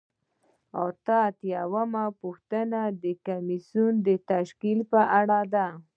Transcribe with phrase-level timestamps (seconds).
[0.85, 5.67] اته اتیا یمه پوښتنه د کمیسیون د تشکیل په اړه ده.